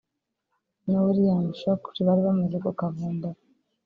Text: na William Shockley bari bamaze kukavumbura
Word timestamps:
na 0.89 0.97
William 1.05 1.45
Shockley 1.59 2.05
bari 2.07 2.21
bamaze 2.27 2.57
kukavumbura 2.65 3.39